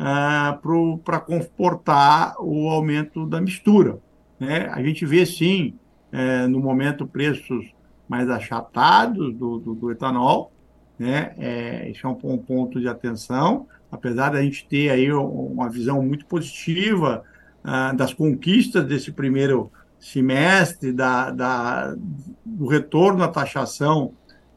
uh, 0.00 0.98
para 1.04 1.20
comportar 1.20 2.34
o 2.40 2.68
aumento 2.70 3.26
da 3.26 3.40
mistura. 3.40 3.98
Né? 4.38 4.70
A 4.72 4.82
gente 4.82 5.04
vê, 5.04 5.26
sim, 5.26 5.74
é, 6.10 6.46
no 6.46 6.58
momento, 6.58 7.06
preços 7.06 7.72
mais 8.08 8.28
achatados 8.28 9.34
do, 9.34 9.58
do, 9.58 9.74
do 9.74 9.92
etanol, 9.92 10.50
né? 10.98 11.34
É, 11.38 11.90
isso 11.90 12.06
é 12.06 12.10
um, 12.10 12.18
um, 12.24 12.38
ponto 12.38 12.80
de 12.80 12.88
atenção, 12.88 13.66
apesar 13.92 14.30
da 14.30 14.42
gente 14.42 14.66
ter 14.66 14.90
aí 14.90 15.12
uma 15.12 15.68
visão 15.70 16.02
muito 16.02 16.26
positiva 16.26 17.22
uh, 17.64 17.96
das 17.96 18.12
conquistas 18.12 18.84
desse 18.84 19.12
primeiro 19.12 19.70
semestre, 20.00 20.92
da, 20.92 21.30
da, 21.30 21.94
do 22.44 22.66
retorno 22.66 23.22
à 23.22 23.28
taxação 23.28 24.12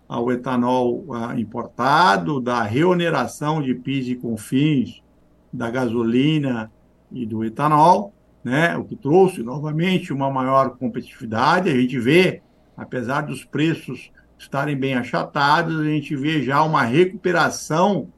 ao 0.08 0.32
etanol 0.32 1.06
uh, 1.08 1.38
importado, 1.38 2.42
da 2.42 2.64
reoneração 2.64 3.62
de 3.62 3.76
PIS 3.76 4.08
e 4.08 4.16
CONFINS 4.16 5.03
da 5.54 5.70
gasolina 5.70 6.72
e 7.12 7.26
do 7.26 7.46
etanol, 7.46 8.12
né, 8.44 8.76
o 8.76 8.84
que 8.84 8.96
trouxe 8.96 9.44
novamente 9.44 10.12
uma 10.12 10.30
maior 10.32 10.72
competitividade. 10.72 11.70
A 11.70 11.76
gente 11.76 12.00
vê, 12.00 12.42
apesar 12.76 13.22
dos 13.22 13.46
preços 13.46 14.12
estarem 14.38 14.76
bem 14.76 14.96
achatados, 14.96 15.80
a 15.80 15.86
gente 15.86 16.16
vê 16.16 16.42
já 16.42 16.64
uma 16.64 16.84
recuperação 16.84 18.10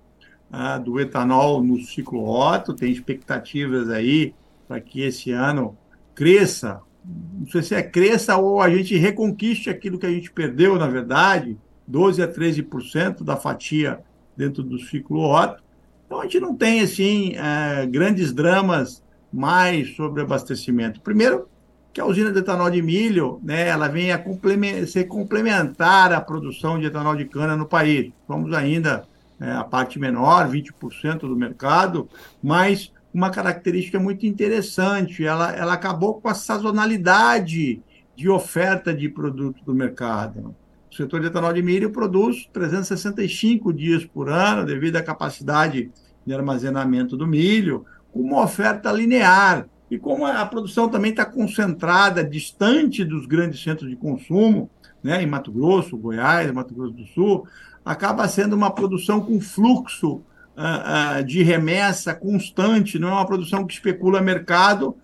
ah, 0.52 0.78
do 0.78 1.00
etanol 1.00 1.62
no 1.62 1.80
ciclo 1.82 2.28
Otto, 2.28 2.74
tem 2.74 2.92
expectativas 2.92 3.90
aí 3.90 4.34
para 4.68 4.80
que 4.80 5.02
esse 5.02 5.32
ano 5.32 5.78
cresça, 6.16 6.82
não 7.04 7.46
sei 7.48 7.62
se 7.62 7.76
é 7.76 7.84
cresça 7.84 8.38
ou 8.38 8.62
a 8.62 8.70
gente 8.70 8.96
reconquiste 8.98 9.70
aquilo 9.70 10.00
que 10.00 10.06
a 10.06 10.12
gente 10.12 10.32
perdeu, 10.32 10.80
na 10.80 10.88
verdade, 10.88 11.58
12 11.88 12.24
a 12.24 12.28
13% 12.28 13.24
da 13.24 13.36
fatia 13.36 14.00
dentro 14.36 14.64
do 14.64 14.80
ciclo 14.80 15.22
Otto. 15.22 15.64
Então 16.06 16.20
a 16.20 16.24
gente 16.24 16.40
não 16.40 16.56
tem 16.56 16.82
assim 16.82 17.34
é, 17.36 17.86
grandes 17.86 18.32
dramas 18.34 19.04
mais 19.32 19.96
sobre 19.96 20.22
abastecimento. 20.22 21.02
Primeiro, 21.02 21.48
que 21.92 22.02
a 22.02 22.06
usina 22.06 22.32
de 22.32 22.40
etanol 22.40 22.70
de 22.70 22.82
milho, 22.82 23.40
né, 23.42 23.68
ela 23.68 23.88
vem 23.88 24.12
a 24.12 24.18
complementar, 24.18 24.88
ser 24.88 25.06
complementar 25.06 26.12
à 26.12 26.20
produção 26.20 26.78
de 26.78 26.88
etanol 26.88 27.16
de 27.16 27.26
cana 27.26 27.56
no 27.56 27.66
país. 27.66 28.12
Somos 28.28 28.54
ainda 28.54 29.06
é, 29.40 29.52
a 29.52 29.64
parte 29.64 29.98
menor, 29.98 30.50
20% 30.50 31.20
do 31.20 31.36
mercado, 31.36 32.10
mas 32.44 32.92
uma 33.14 33.30
característica 33.30 33.98
muito 33.98 34.26
interessante, 34.26 35.26
ela, 35.26 35.54
ela 35.54 35.74
acabou 35.74 36.20
com 36.20 36.28
a 36.28 36.34
sazonalidade 36.34 37.82
de 38.14 38.30
oferta 38.30 38.94
de 38.94 39.08
produtos 39.08 39.62
do 39.64 39.74
mercado. 39.74 40.54
O 40.96 40.98
setor 40.98 41.20
de 41.20 41.28
etanol 41.28 41.52
de 41.52 41.62
milho 41.62 41.90
produz 41.92 42.48
365 42.54 43.74
dias 43.74 44.06
por 44.06 44.30
ano, 44.30 44.66
devido 44.66 44.96
à 44.96 45.04
capacidade 45.04 45.92
de 46.26 46.34
armazenamento 46.34 47.18
do 47.18 47.28
milho, 47.28 47.86
uma 48.14 48.42
oferta 48.42 48.94
linear. 48.94 49.68
E 49.92 50.00
como 50.00 50.26
a 50.26 50.46
produção 50.46 50.88
também 50.88 51.12
está 51.12 51.26
concentrada, 51.26 52.24
distante 52.24 53.04
dos 53.04 53.26
grandes 53.26 53.62
centros 53.62 53.90
de 53.90 53.98
consumo, 53.98 54.70
né, 55.04 55.22
em 55.22 55.28
Mato 55.28 55.52
Grosso, 55.52 55.98
Goiás, 55.98 56.50
Mato 56.54 56.74
Grosso 56.74 56.94
do 56.94 57.06
Sul, 57.08 57.46
acaba 57.84 58.26
sendo 58.30 58.56
uma 58.56 58.72
produção 58.72 59.20
com 59.20 59.38
fluxo 59.42 60.14
uh, 60.14 61.20
uh, 61.20 61.24
de 61.26 61.44
remessa 61.44 62.16
constante, 62.16 62.98
não 62.98 63.10
é 63.10 63.12
uma 63.12 63.28
produção 63.28 63.68
que 63.68 63.74
especula 63.74 64.22
mercado, 64.22 64.96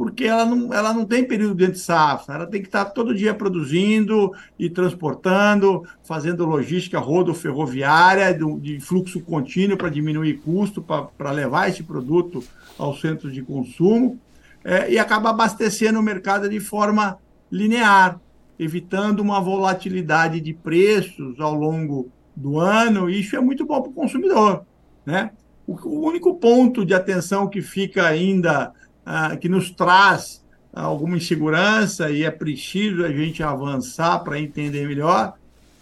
porque 0.00 0.24
ela 0.24 0.46
não, 0.46 0.72
ela 0.72 0.94
não 0.94 1.04
tem 1.04 1.22
período 1.22 1.54
dentro 1.54 1.74
de 1.74 1.80
safra, 1.80 2.36
ela 2.36 2.46
tem 2.46 2.62
que 2.62 2.68
estar 2.68 2.86
todo 2.86 3.14
dia 3.14 3.34
produzindo 3.34 4.32
e 4.58 4.70
transportando, 4.70 5.86
fazendo 6.02 6.46
logística 6.46 6.98
rodoferroviária 6.98 8.32
de, 8.32 8.60
de 8.60 8.80
fluxo 8.80 9.20
contínuo 9.20 9.76
para 9.76 9.90
diminuir 9.90 10.38
custo, 10.38 10.82
para 10.82 11.30
levar 11.30 11.68
esse 11.68 11.82
produto 11.82 12.42
aos 12.78 12.98
centros 12.98 13.30
de 13.30 13.42
consumo, 13.42 14.18
é, 14.64 14.90
e 14.90 14.98
acaba 14.98 15.28
abastecendo 15.28 16.00
o 16.00 16.02
mercado 16.02 16.48
de 16.48 16.60
forma 16.60 17.18
linear, 17.52 18.18
evitando 18.58 19.20
uma 19.20 19.38
volatilidade 19.38 20.40
de 20.40 20.54
preços 20.54 21.38
ao 21.38 21.52
longo 21.52 22.10
do 22.34 22.58
ano, 22.58 23.10
e 23.10 23.20
isso 23.20 23.36
é 23.36 23.40
muito 23.40 23.66
bom 23.66 23.82
para 23.82 23.90
o 23.90 23.94
consumidor. 23.94 24.64
Né? 25.04 25.30
O, 25.66 25.74
o 25.74 26.06
único 26.06 26.36
ponto 26.36 26.86
de 26.86 26.94
atenção 26.94 27.46
que 27.46 27.60
fica 27.60 28.06
ainda 28.06 28.72
ah, 29.04 29.36
que 29.36 29.48
nos 29.48 29.70
traz 29.70 30.44
alguma 30.72 31.16
insegurança 31.16 32.10
e 32.10 32.24
é 32.24 32.30
preciso 32.30 33.04
a 33.04 33.12
gente 33.12 33.42
avançar 33.42 34.20
para 34.20 34.38
entender 34.38 34.86
melhor, 34.86 35.34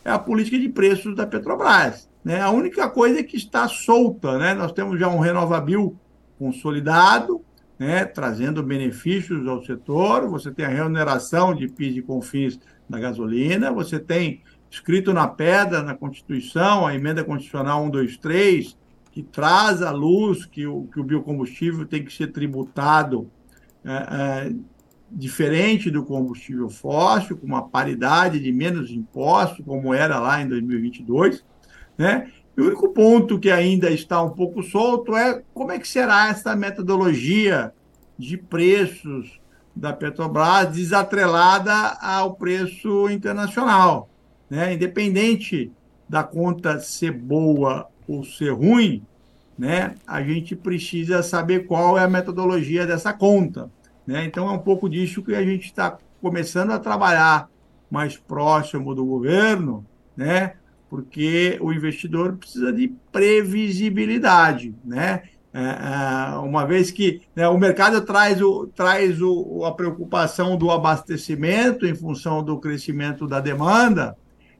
é 0.04 0.10
a 0.10 0.18
política 0.18 0.58
de 0.58 0.68
preços 0.68 1.14
da 1.14 1.26
Petrobras. 1.26 2.08
Né? 2.24 2.40
A 2.40 2.50
única 2.50 2.88
coisa 2.88 3.20
é 3.20 3.22
que 3.22 3.36
está 3.36 3.68
solta, 3.68 4.38
né? 4.38 4.54
nós 4.54 4.72
temos 4.72 4.98
já 4.98 5.08
um 5.08 5.18
renovabil 5.18 5.96
consolidado, 6.38 7.42
né? 7.78 8.04
trazendo 8.04 8.62
benefícios 8.62 9.46
ao 9.46 9.62
setor, 9.64 10.28
você 10.28 10.50
tem 10.50 10.64
a 10.64 10.68
remuneração 10.68 11.54
de 11.54 11.68
PIS 11.68 11.96
e 11.96 12.02
CONFINS 12.02 12.58
da 12.88 12.98
gasolina, 12.98 13.70
você 13.70 13.98
tem 13.98 14.42
escrito 14.70 15.12
na 15.12 15.26
pedra, 15.26 15.82
na 15.82 15.94
Constituição, 15.94 16.86
a 16.86 16.94
emenda 16.94 17.24
constitucional 17.24 17.82
123, 17.84 18.76
que 19.18 19.22
traz 19.24 19.82
à 19.82 19.90
luz 19.90 20.46
que 20.46 20.64
o, 20.64 20.84
que 20.84 21.00
o 21.00 21.02
biocombustível 21.02 21.84
tem 21.84 22.04
que 22.04 22.12
ser 22.12 22.28
tributado 22.28 23.28
é, 23.84 23.90
é, 23.90 24.52
diferente 25.10 25.90
do 25.90 26.04
combustível 26.04 26.68
fóssil, 26.68 27.36
com 27.36 27.44
uma 27.44 27.68
paridade 27.68 28.38
de 28.38 28.52
menos 28.52 28.92
impostos, 28.92 29.64
como 29.66 29.92
era 29.92 30.20
lá 30.20 30.40
em 30.40 30.48
2022, 30.48 31.44
né? 31.96 32.30
E 32.56 32.60
o 32.60 32.66
único 32.66 32.90
ponto 32.90 33.40
que 33.40 33.50
ainda 33.50 33.90
está 33.90 34.22
um 34.22 34.30
pouco 34.30 34.62
solto 34.62 35.16
é 35.16 35.42
como 35.52 35.72
é 35.72 35.80
que 35.80 35.88
será 35.88 36.28
essa 36.28 36.54
metodologia 36.54 37.72
de 38.16 38.36
preços 38.36 39.40
da 39.74 39.92
Petrobras 39.92 40.68
desatrelada 40.68 41.74
ao 42.00 42.34
preço 42.34 43.10
internacional. 43.10 44.08
Né? 44.48 44.74
Independente 44.74 45.72
da 46.08 46.22
conta 46.22 46.78
ser 46.78 47.10
boa 47.10 47.88
ou 48.08 48.24
ser 48.24 48.50
ruim, 48.50 49.02
né, 49.58 49.94
a 50.06 50.22
gente 50.22 50.56
precisa 50.56 51.22
saber 51.22 51.66
qual 51.66 51.98
é 51.98 52.02
a 52.02 52.08
metodologia 52.08 52.86
dessa 52.86 53.12
conta. 53.12 53.70
Né? 54.06 54.24
Então, 54.24 54.48
é 54.48 54.52
um 54.52 54.58
pouco 54.58 54.88
disso 54.88 55.22
que 55.22 55.34
a 55.34 55.44
gente 55.44 55.66
está 55.66 55.98
começando 56.22 56.70
a 56.70 56.78
trabalhar 56.78 57.50
mais 57.90 58.16
próximo 58.16 58.94
do 58.94 59.04
governo, 59.04 59.84
né? 60.16 60.54
porque 60.88 61.58
o 61.60 61.72
investidor 61.72 62.36
precisa 62.36 62.72
de 62.72 62.88
previsibilidade. 63.12 64.74
Né? 64.84 65.24
É, 65.52 65.60
é, 65.60 66.36
uma 66.38 66.64
vez 66.66 66.90
que 66.90 67.22
né, 67.34 67.48
o 67.48 67.58
mercado 67.58 68.00
traz, 68.02 68.40
o, 68.40 68.66
traz 68.68 69.20
o, 69.20 69.64
a 69.64 69.72
preocupação 69.72 70.56
do 70.56 70.70
abastecimento 70.70 71.84
em 71.84 71.94
função 71.94 72.42
do 72.42 72.58
crescimento 72.58 73.26
da 73.26 73.40
demanda, 73.40 74.16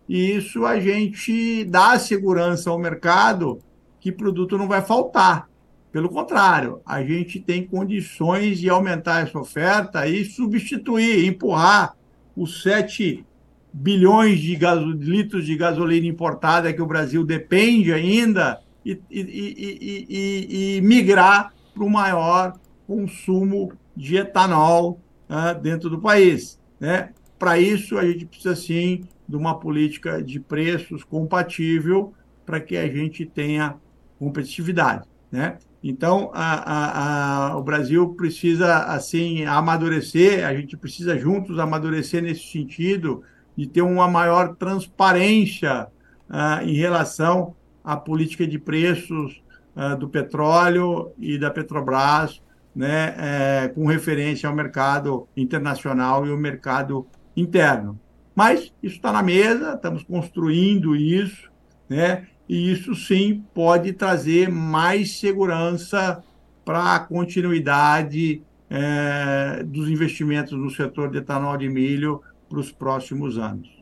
e 0.08 0.36
isso 0.36 0.64
a 0.64 0.80
gente 0.80 1.64
dá 1.64 1.98
segurança 1.98 2.70
ao 2.70 2.78
mercado 2.78 3.58
que 4.00 4.10
produto 4.10 4.56
não 4.56 4.66
vai 4.66 4.80
faltar. 4.80 5.48
Pelo 5.92 6.08
contrário, 6.08 6.80
a 6.86 7.02
gente 7.02 7.40
tem 7.40 7.66
condições 7.66 8.58
de 8.58 8.68
aumentar 8.68 9.22
essa 9.22 9.38
oferta 9.38 10.06
e 10.06 10.24
substituir, 10.24 11.26
empurrar 11.26 11.94
os 12.36 12.62
7 12.62 13.24
bilhões 13.72 14.40
de 14.40 14.58
litros 14.98 15.44
de 15.44 15.56
gasolina 15.56 16.06
importada 16.06 16.72
que 16.72 16.80
o 16.80 16.86
Brasil 16.86 17.24
depende 17.24 17.92
ainda 17.92 18.60
e, 18.84 18.98
e, 19.10 20.06
e, 20.08 20.76
e 20.76 20.80
migrar 20.80 21.52
para 21.74 21.84
o 21.84 21.90
maior 21.90 22.54
consumo 22.86 23.72
de 23.96 24.16
etanol 24.16 25.00
uh, 25.28 25.58
dentro 25.60 25.90
do 25.90 26.00
país. 26.00 26.58
Né? 26.80 27.10
Para 27.38 27.58
isso, 27.58 27.98
a 27.98 28.06
gente 28.06 28.24
precisa 28.26 28.56
sim 28.56 29.04
de 29.28 29.36
uma 29.36 29.58
política 29.58 30.22
de 30.22 30.40
preços 30.40 31.04
compatível 31.04 32.14
para 32.46 32.60
que 32.60 32.76
a 32.76 32.88
gente 32.88 33.26
tenha 33.26 33.76
competitividade, 34.18 35.06
né? 35.30 35.58
Então, 35.82 36.30
a, 36.34 36.54
a, 36.54 37.50
a, 37.52 37.56
o 37.56 37.62
Brasil 37.62 38.08
precisa, 38.14 38.78
assim, 38.84 39.44
amadurecer, 39.44 40.44
a 40.44 40.52
gente 40.52 40.76
precisa 40.76 41.16
juntos 41.16 41.58
amadurecer 41.58 42.20
nesse 42.20 42.50
sentido 42.50 43.22
de 43.56 43.66
ter 43.66 43.82
uma 43.82 44.08
maior 44.08 44.56
transparência 44.56 45.86
uh, 46.28 46.64
em 46.64 46.74
relação 46.74 47.54
à 47.84 47.96
política 47.96 48.44
de 48.46 48.58
preços 48.58 49.40
uh, 49.76 49.96
do 49.96 50.08
petróleo 50.08 51.12
e 51.16 51.38
da 51.38 51.50
Petrobras, 51.50 52.42
né, 52.74 53.14
é, 53.18 53.68
com 53.68 53.86
referência 53.86 54.48
ao 54.48 54.54
mercado 54.54 55.26
internacional 55.36 56.24
e 56.24 56.30
ao 56.30 56.36
mercado 56.36 57.06
interno. 57.36 57.98
Mas 58.38 58.72
isso 58.80 58.94
está 58.94 59.10
na 59.10 59.20
mesa, 59.20 59.74
estamos 59.74 60.04
construindo 60.04 60.94
isso, 60.94 61.50
né? 61.88 62.28
e 62.48 62.70
isso 62.70 62.94
sim 62.94 63.44
pode 63.52 63.92
trazer 63.92 64.48
mais 64.48 65.18
segurança 65.18 66.22
para 66.64 66.94
a 66.94 67.00
continuidade 67.00 68.40
é, 68.70 69.64
dos 69.64 69.88
investimentos 69.88 70.52
no 70.52 70.70
setor 70.70 71.10
de 71.10 71.18
etanol 71.18 71.56
de 71.56 71.68
milho 71.68 72.22
para 72.48 72.60
os 72.60 72.70
próximos 72.70 73.38
anos. 73.38 73.77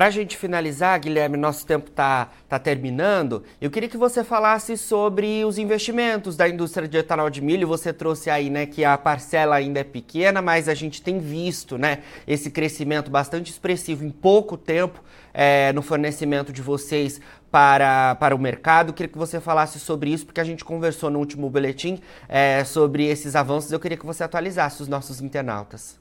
Para 0.00 0.06
a 0.06 0.10
gente 0.10 0.34
finalizar, 0.34 0.98
Guilherme, 0.98 1.36
nosso 1.36 1.66
tempo 1.66 1.90
está 1.90 2.30
tá 2.48 2.58
terminando. 2.58 3.44
Eu 3.60 3.70
queria 3.70 3.86
que 3.86 3.98
você 3.98 4.24
falasse 4.24 4.74
sobre 4.78 5.44
os 5.44 5.58
investimentos 5.58 6.38
da 6.38 6.48
indústria 6.48 6.88
de 6.88 6.96
etanol 6.96 7.28
de 7.28 7.42
milho. 7.42 7.68
Você 7.68 7.92
trouxe 7.92 8.30
aí, 8.30 8.48
né, 8.48 8.64
que 8.64 8.82
a 8.82 8.96
parcela 8.96 9.56
ainda 9.56 9.80
é 9.80 9.84
pequena, 9.84 10.40
mas 10.40 10.70
a 10.70 10.74
gente 10.74 11.02
tem 11.02 11.18
visto, 11.18 11.76
né, 11.76 11.98
esse 12.26 12.50
crescimento 12.50 13.10
bastante 13.10 13.50
expressivo 13.52 14.02
em 14.02 14.10
pouco 14.10 14.56
tempo 14.56 15.04
é, 15.34 15.70
no 15.74 15.82
fornecimento 15.82 16.50
de 16.50 16.62
vocês 16.62 17.20
para, 17.50 18.14
para 18.14 18.34
o 18.34 18.38
mercado. 18.38 18.88
Eu 18.88 18.94
queria 18.94 19.12
que 19.12 19.18
você 19.18 19.38
falasse 19.38 19.78
sobre 19.78 20.10
isso, 20.10 20.24
porque 20.24 20.40
a 20.40 20.44
gente 20.44 20.64
conversou 20.64 21.10
no 21.10 21.18
último 21.18 21.50
boletim 21.50 22.00
é, 22.26 22.64
sobre 22.64 23.04
esses 23.04 23.36
avanços. 23.36 23.70
Eu 23.70 23.78
queria 23.78 23.98
que 23.98 24.06
você 24.06 24.24
atualizasse 24.24 24.80
os 24.80 24.88
nossos 24.88 25.20
internautas. 25.20 25.99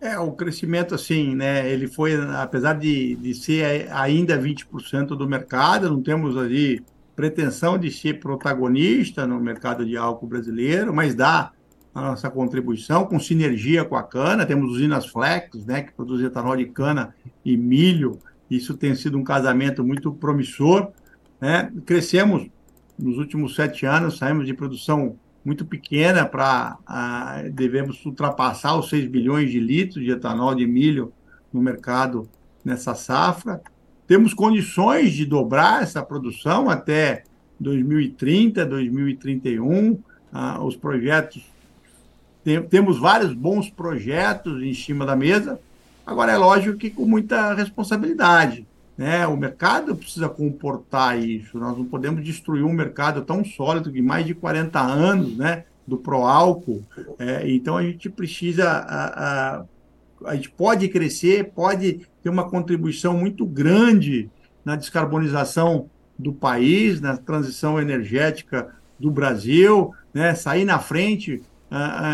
É, 0.00 0.18
o 0.18 0.32
crescimento, 0.32 0.94
assim, 0.94 1.34
né, 1.34 1.70
ele 1.70 1.86
foi, 1.86 2.14
apesar 2.34 2.72
de, 2.72 3.16
de 3.16 3.34
ser 3.34 3.92
ainda 3.92 4.38
20% 4.38 5.08
do 5.08 5.28
mercado, 5.28 5.90
não 5.90 6.02
temos 6.02 6.38
ali 6.38 6.82
pretensão 7.14 7.76
de 7.76 7.90
ser 7.90 8.18
protagonista 8.18 9.26
no 9.26 9.38
mercado 9.38 9.84
de 9.84 9.98
álcool 9.98 10.26
brasileiro, 10.26 10.94
mas 10.94 11.14
dá 11.14 11.52
a 11.94 12.00
nossa 12.00 12.30
contribuição 12.30 13.04
com 13.04 13.20
sinergia 13.20 13.84
com 13.84 13.94
a 13.94 14.02
cana, 14.02 14.46
temos 14.46 14.72
usinas 14.72 15.06
Flex, 15.06 15.66
né, 15.66 15.82
que 15.82 15.92
produzem 15.92 16.28
etanol 16.28 16.56
de 16.56 16.64
cana 16.64 17.14
e 17.44 17.54
milho, 17.54 18.18
isso 18.50 18.74
tem 18.78 18.94
sido 18.94 19.18
um 19.18 19.24
casamento 19.24 19.84
muito 19.84 20.10
promissor, 20.12 20.92
né, 21.38 21.70
crescemos 21.84 22.48
nos 22.98 23.18
últimos 23.18 23.54
sete 23.54 23.84
anos, 23.84 24.16
saímos 24.16 24.46
de 24.46 24.54
produção 24.54 25.16
muito 25.44 25.64
pequena 25.64 26.26
para 26.26 26.78
devemos 27.52 28.04
ultrapassar 28.04 28.76
os 28.76 28.88
6 28.88 29.06
bilhões 29.06 29.50
de 29.50 29.58
litros 29.58 30.04
de 30.04 30.10
etanol 30.10 30.54
de 30.54 30.66
milho 30.66 31.12
no 31.52 31.60
mercado 31.62 32.28
nessa 32.64 32.94
safra. 32.94 33.60
Temos 34.06 34.34
condições 34.34 35.12
de 35.12 35.24
dobrar 35.24 35.82
essa 35.82 36.02
produção 36.02 36.68
até 36.68 37.24
2030, 37.58 38.66
2031. 38.66 39.98
Ah, 40.32 40.62
os 40.62 40.76
projetos 40.76 41.42
tem, 42.44 42.62
temos 42.62 42.98
vários 42.98 43.32
bons 43.32 43.70
projetos 43.70 44.62
em 44.62 44.74
cima 44.74 45.04
da 45.04 45.14
mesa. 45.14 45.60
Agora 46.06 46.32
é 46.32 46.36
lógico 46.36 46.78
que 46.78 46.90
com 46.90 47.06
muita 47.06 47.54
responsabilidade. 47.54 48.66
Né? 49.00 49.26
O 49.26 49.34
mercado 49.34 49.96
precisa 49.96 50.28
comportar 50.28 51.18
isso. 51.18 51.58
Nós 51.58 51.74
não 51.74 51.86
podemos 51.86 52.22
destruir 52.22 52.62
um 52.62 52.72
mercado 52.74 53.22
tão 53.22 53.42
sólido 53.42 53.90
de 53.90 54.02
mais 54.02 54.26
de 54.26 54.34
40 54.34 54.78
anos 54.78 55.38
né, 55.38 55.64
do 55.86 55.96
pró-álcool. 55.96 56.84
É, 57.18 57.50
então 57.50 57.78
a 57.78 57.82
gente 57.82 58.10
precisa. 58.10 58.68
A, 58.68 59.06
a, 59.06 59.64
a 60.26 60.34
gente 60.34 60.50
pode 60.50 60.86
crescer, 60.88 61.50
pode 61.54 62.06
ter 62.22 62.28
uma 62.28 62.50
contribuição 62.50 63.16
muito 63.16 63.46
grande 63.46 64.28
na 64.62 64.76
descarbonização 64.76 65.88
do 66.18 66.34
país, 66.34 67.00
na 67.00 67.16
transição 67.16 67.80
energética 67.80 68.68
do 68.98 69.10
Brasil, 69.10 69.94
né, 70.12 70.34
sair 70.34 70.66
na 70.66 70.78
frente 70.78 71.42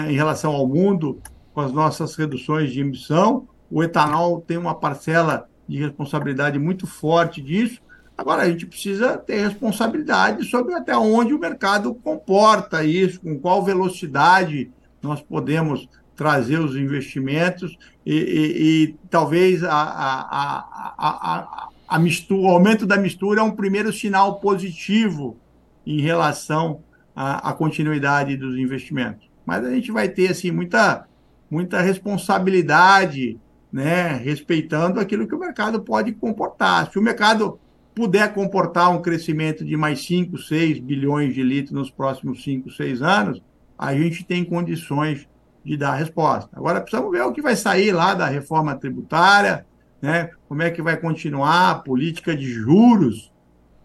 em 0.08 0.14
relação 0.14 0.52
ao 0.52 0.68
mundo 0.68 1.18
com 1.52 1.62
as 1.62 1.72
nossas 1.72 2.14
reduções 2.14 2.70
de 2.70 2.80
emissão. 2.80 3.48
O 3.68 3.82
etanol 3.82 4.40
tem 4.40 4.56
uma 4.56 4.76
parcela 4.76 5.48
de 5.68 5.78
responsabilidade 5.78 6.58
muito 6.58 6.86
forte 6.86 7.40
disso. 7.42 7.80
Agora, 8.16 8.42
a 8.42 8.48
gente 8.48 8.66
precisa 8.66 9.18
ter 9.18 9.42
responsabilidade 9.42 10.44
sobre 10.46 10.74
até 10.74 10.96
onde 10.96 11.34
o 11.34 11.38
mercado 11.38 11.94
comporta 11.94 12.82
isso, 12.84 13.20
com 13.20 13.38
qual 13.38 13.62
velocidade 13.62 14.70
nós 15.02 15.20
podemos 15.20 15.88
trazer 16.16 16.58
os 16.58 16.74
investimentos 16.74 17.76
e, 18.04 18.14
e, 18.14 18.62
e 18.62 18.96
talvez 19.10 19.62
a, 19.62 19.70
a, 19.70 20.94
a, 20.96 21.68
a, 21.86 21.98
mistura, 21.98 22.40
o 22.40 22.46
aumento 22.46 22.86
da 22.86 22.96
mistura 22.96 23.40
é 23.40 23.44
um 23.44 23.50
primeiro 23.50 23.92
sinal 23.92 24.40
positivo 24.40 25.36
em 25.86 26.00
relação 26.00 26.82
à, 27.14 27.50
à 27.50 27.52
continuidade 27.52 28.34
dos 28.36 28.56
investimentos. 28.56 29.28
Mas 29.44 29.62
a 29.62 29.70
gente 29.70 29.92
vai 29.92 30.08
ter 30.08 30.30
assim 30.30 30.50
muita, 30.50 31.06
muita 31.50 31.82
responsabilidade 31.82 33.38
né, 33.76 34.16
respeitando 34.16 34.98
aquilo 34.98 35.28
que 35.28 35.34
o 35.34 35.38
mercado 35.38 35.82
pode 35.82 36.10
comportar. 36.12 36.90
Se 36.90 36.98
o 36.98 37.02
mercado 37.02 37.60
puder 37.94 38.32
comportar 38.32 38.90
um 38.90 39.02
crescimento 39.02 39.62
de 39.66 39.76
mais 39.76 40.02
5, 40.06 40.38
6 40.38 40.78
bilhões 40.78 41.34
de 41.34 41.42
litros 41.42 41.72
nos 41.72 41.90
próximos 41.90 42.42
5, 42.42 42.70
6 42.70 43.02
anos, 43.02 43.42
a 43.78 43.94
gente 43.94 44.24
tem 44.24 44.46
condições 44.46 45.28
de 45.62 45.76
dar 45.76 45.94
resposta. 45.94 46.48
Agora 46.56 46.80
precisamos 46.80 47.12
ver 47.12 47.20
o 47.20 47.32
que 47.32 47.42
vai 47.42 47.54
sair 47.54 47.92
lá 47.92 48.14
da 48.14 48.24
reforma 48.24 48.74
tributária, 48.74 49.66
né, 50.00 50.30
como 50.48 50.62
é 50.62 50.70
que 50.70 50.80
vai 50.80 50.96
continuar 50.96 51.72
a 51.72 51.74
política 51.74 52.34
de 52.34 52.50
juros 52.50 53.30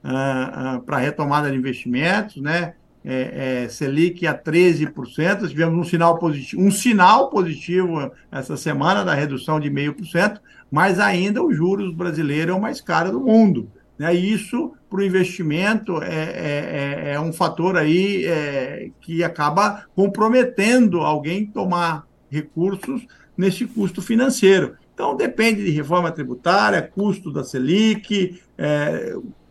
uh, 0.05 0.77
uh, 0.77 0.81
para 0.83 0.99
retomada 0.99 1.51
de 1.51 1.57
investimentos, 1.57 2.37
né, 2.37 2.75
é, 3.03 3.63
é, 3.63 3.69
Selic 3.69 4.25
a 4.27 4.37
13%, 4.37 5.47
tivemos 5.47 5.75
um 5.75 5.89
sinal 5.89 6.19
positivo, 6.19 6.61
um 6.61 6.71
sinal 6.71 7.29
positivo 7.29 8.11
essa 8.31 8.55
semana 8.55 9.03
da 9.03 9.13
redução 9.13 9.59
de 9.59 9.69
0,5%, 9.69 10.39
mas 10.69 10.99
ainda 10.99 11.43
os 11.43 11.55
juros 11.55 11.93
brasileiros 11.93 12.53
é 12.53 12.57
o 12.57 12.61
mais 12.61 12.79
caro 12.79 13.11
do 13.11 13.19
mundo. 13.19 13.69
Né? 13.97 14.13
Isso, 14.13 14.73
para 14.89 14.99
o 14.99 15.03
investimento, 15.03 16.01
é, 16.01 16.07
é, 16.07 17.09
é, 17.09 17.13
é, 17.13 17.19
um 17.19 17.33
fator 17.33 17.77
aí 17.77 18.25
é, 18.25 18.89
que 19.01 19.23
acaba 19.23 19.85
comprometendo 19.95 21.01
alguém 21.01 21.45
tomar 21.45 22.07
recursos 22.29 23.05
nesse 23.37 23.65
custo 23.65 24.01
financeiro. 24.01 24.75
Então, 24.93 25.15
depende 25.15 25.63
de 25.63 25.71
reforma 25.71 26.11
tributária, 26.11 26.81
custo 26.81 27.31
da 27.31 27.43
Selic, 27.43 28.41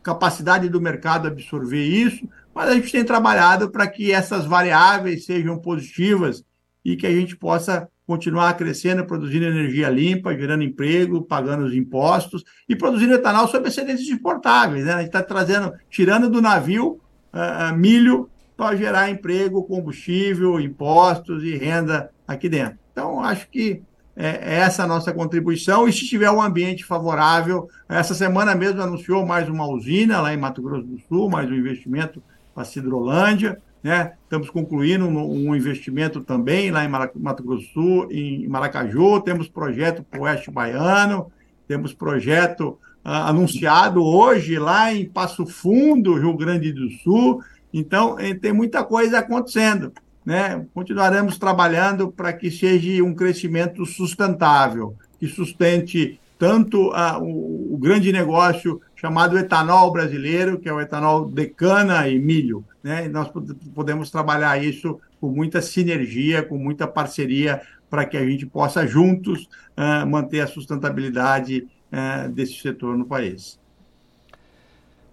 capacidade 0.03 0.69
do 0.69 0.81
mercado 0.81 1.29
absorver 1.29 1.85
isso, 1.85 2.29
mas 2.55 2.69
a 2.69 2.75
gente 2.75 2.93
tem 2.93 3.05
trabalhado 3.05 3.71
para 3.71 3.87
que 3.87 4.13
essas 4.13 4.45
variáveis 4.45 5.25
sejam 5.25 5.59
positivas 5.59 6.45
e 6.85 6.97
que 6.97 7.07
a 7.07 7.11
gente 7.11 7.37
possa 7.37 7.89
continuar 8.07 8.55
crescendo, 8.55 9.07
produzindo 9.07 9.47
energia 9.47 9.89
limpa, 9.89 10.37
gerando 10.37 10.65
emprego, 10.65 11.23
pagando 11.23 11.65
os 11.65 11.75
impostos 11.75 12.43
e 12.69 12.75
produzindo 12.75 13.15
etanol 13.15 13.47
sob 13.47 13.69
excedentes 13.69 14.09
exportáveis. 14.09 14.85
Né? 14.85 14.93
A 14.93 14.99
gente 14.99 15.07
está 15.07 15.23
trazendo, 15.23 15.73
tirando 15.89 16.29
do 16.29 16.43
navio 16.43 17.01
uh, 17.33 17.77
milho 17.77 18.29
para 18.57 18.75
gerar 18.75 19.11
emprego, 19.11 19.63
combustível, 19.63 20.59
impostos 20.59 21.45
e 21.45 21.57
renda 21.57 22.11
aqui 22.27 22.49
dentro. 22.49 22.79
Então, 22.91 23.23
acho 23.23 23.49
que 23.49 23.81
é, 24.17 24.29
é 24.29 24.55
essa 24.57 24.83
a 24.83 24.87
nossa 24.87 25.13
contribuição. 25.13 25.89
E 25.89 25.93
se 25.93 26.07
tiver 26.07 26.31
um 26.31 26.43
ambiente 26.43 26.85
favorável, 26.85 27.69
essa 27.89 28.13
semana 28.13 28.55
mesmo 28.55 28.83
anunciou 28.83 29.25
mais 29.25 29.49
uma 29.49 29.67
usina 29.67 30.21
lá 30.21 30.35
em 30.35 30.37
Mato 30.37 30.61
Grosso 30.61 30.87
do 30.87 30.99
Sul, 30.99 31.31
mais 31.31 31.49
um 31.49 31.55
investimento 31.55 32.23
a 32.55 32.65
Cidrolândia. 32.65 33.61
Né? 33.83 34.13
Estamos 34.25 34.51
concluindo 34.51 35.07
um, 35.07 35.55
investimento 35.55 36.21
também 36.21 36.71
lá 36.71 36.85
em 36.85 36.89
Mato 36.89 37.43
Grosso 37.43 37.67
do 37.67 37.73
Sul, 37.73 38.09
em 38.11 38.47
Maracaju. 38.49 39.21
Temos 39.21 39.49
projeto 39.49 40.03
para 40.03 40.21
o 40.21 40.25
Oeste 40.25 40.51
Baiano, 40.51 41.33
temos 41.67 41.95
projeto 41.95 42.79
uh, 43.05 43.09
anunciado 43.29 44.05
hoje 44.05 44.59
lá 44.59 44.93
em 44.93 45.09
Passo 45.09 45.47
Fundo, 45.47 46.19
Rio 46.19 46.37
Grande 46.37 46.73
do 46.73 46.91
Sul. 46.91 47.43
Então, 47.73 48.19
eh, 48.19 48.35
tem 48.35 48.53
muita 48.53 48.85
coisa 48.85 49.21
acontecendo. 49.21 49.93
Né? 50.25 50.67
Continuaremos 50.75 51.39
trabalhando 51.39 52.11
para 52.11 52.33
que 52.33 52.51
seja 52.51 53.03
um 53.03 53.15
crescimento 53.15 53.87
sustentável, 53.87 54.95
que 55.19 55.27
sustente 55.27 56.21
tanto 56.39 56.91
a, 56.93 57.19
o, 57.19 57.75
o, 57.75 57.79
grande 57.79 58.11
negócio 58.11 58.81
chamado 59.01 59.39
etanol 59.39 59.91
brasileiro, 59.91 60.59
que 60.59 60.69
é 60.69 60.73
o 60.73 60.81
etanol 60.81 61.27
de 61.27 61.47
cana 61.47 62.07
e 62.07 62.19
milho. 62.19 62.63
Né? 62.83 63.07
E 63.07 63.09
nós 63.09 63.31
podemos 63.75 64.11
trabalhar 64.11 64.63
isso 64.63 65.01
com 65.19 65.31
muita 65.31 65.63
sinergia, 65.63 66.43
com 66.43 66.59
muita 66.59 66.87
parceria, 66.87 67.63
para 67.89 68.05
que 68.05 68.17
a 68.17 68.27
gente 68.27 68.47
possa 68.47 68.87
juntos 68.87 69.49
uh, 69.77 70.07
manter 70.07 70.41
a 70.41 70.47
sustentabilidade 70.47 71.67
uh, 71.91 72.31
desse 72.31 72.61
setor 72.61 72.97
no 72.97 73.07
país. 73.07 73.60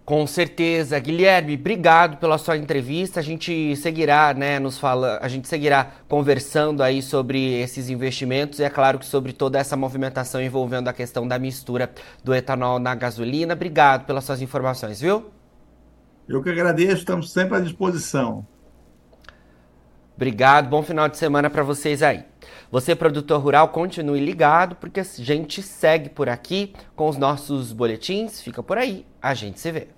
Com 0.08 0.26
certeza, 0.26 0.98
Guilherme, 0.98 1.52
obrigado 1.52 2.16
pela 2.16 2.38
sua 2.38 2.56
entrevista. 2.56 3.20
A 3.20 3.22
gente 3.22 3.76
seguirá, 3.76 4.32
né, 4.32 4.58
nos 4.58 4.78
fala, 4.78 5.18
a 5.20 5.28
gente 5.28 5.46
seguirá 5.46 5.86
conversando 6.08 6.82
aí 6.82 7.02
sobre 7.02 7.60
esses 7.60 7.90
investimentos 7.90 8.58
e 8.58 8.64
é 8.64 8.70
claro 8.70 8.98
que 8.98 9.04
sobre 9.04 9.34
toda 9.34 9.58
essa 9.58 9.76
movimentação 9.76 10.40
envolvendo 10.40 10.88
a 10.88 10.94
questão 10.94 11.28
da 11.28 11.38
mistura 11.38 11.90
do 12.24 12.34
etanol 12.34 12.78
na 12.78 12.94
gasolina. 12.94 13.52
Obrigado 13.52 14.06
pelas 14.06 14.24
suas 14.24 14.40
informações, 14.40 14.98
viu? 14.98 15.30
Eu 16.26 16.42
que 16.42 16.48
agradeço, 16.48 17.00
estamos 17.00 17.30
sempre 17.30 17.58
à 17.58 17.60
disposição. 17.60 18.46
Obrigado, 20.16 20.70
bom 20.70 20.82
final 20.82 21.10
de 21.10 21.18
semana 21.18 21.50
para 21.50 21.62
vocês 21.62 22.02
aí. 22.02 22.24
Você, 22.70 22.94
produtor 22.96 23.42
rural, 23.42 23.68
continue 23.68 24.24
ligado, 24.24 24.74
porque 24.76 25.00
a 25.00 25.04
gente 25.04 25.62
segue 25.62 26.08
por 26.08 26.30
aqui 26.30 26.72
com 26.96 27.10
os 27.10 27.18
nossos 27.18 27.74
boletins. 27.74 28.40
Fica 28.40 28.62
por 28.62 28.78
aí, 28.78 29.04
a 29.20 29.34
gente 29.34 29.60
se 29.60 29.70
vê. 29.70 29.97